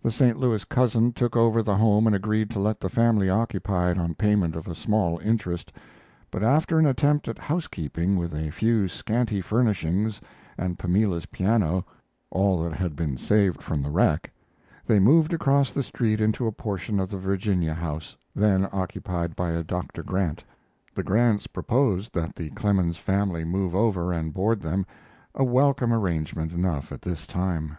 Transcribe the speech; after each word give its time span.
The 0.00 0.12
St. 0.12 0.38
Louis 0.38 0.64
cousin 0.64 1.12
took 1.12 1.34
over 1.34 1.60
the 1.60 1.74
home 1.76 2.06
and 2.06 2.14
agreed 2.14 2.50
to 2.50 2.60
let 2.60 2.78
the 2.78 2.88
family 2.88 3.28
occupy 3.28 3.90
it 3.90 3.98
on 3.98 4.14
payment 4.14 4.54
of 4.54 4.68
a 4.68 4.76
small 4.76 5.18
interest; 5.18 5.72
but 6.30 6.44
after 6.44 6.78
an 6.78 6.86
attempt 6.86 7.26
at 7.26 7.36
housekeeping 7.36 8.16
with 8.16 8.32
a 8.32 8.52
few 8.52 8.86
scanty 8.86 9.40
furnishings 9.40 10.20
and 10.56 10.78
Pamela's 10.78 11.26
piano 11.26 11.84
all 12.30 12.62
that 12.62 12.74
had 12.74 12.94
been 12.94 13.16
saved 13.16 13.60
from 13.60 13.82
the 13.82 13.90
wreck 13.90 14.30
they 14.86 15.00
moved 15.00 15.32
across 15.32 15.72
the 15.72 15.82
street 15.82 16.20
into 16.20 16.46
a 16.46 16.52
portion 16.52 17.00
of 17.00 17.10
the 17.10 17.18
Virginia 17.18 17.74
house, 17.74 18.16
then 18.36 18.68
occupied 18.72 19.34
by 19.34 19.50
a 19.50 19.64
Dr. 19.64 20.04
Grant. 20.04 20.44
The 20.94 21.02
Grants 21.02 21.48
proposed 21.48 22.14
that 22.14 22.36
the 22.36 22.50
Clemens 22.50 22.98
family 22.98 23.42
move 23.44 23.74
over 23.74 24.12
and 24.12 24.32
board 24.32 24.60
them, 24.60 24.86
a 25.34 25.42
welcome 25.42 25.92
arrangement 25.92 26.52
enough 26.52 26.92
at 26.92 27.02
this 27.02 27.26
time. 27.26 27.76